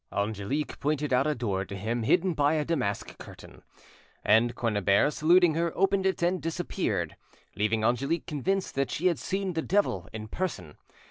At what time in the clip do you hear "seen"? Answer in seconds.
9.19-9.53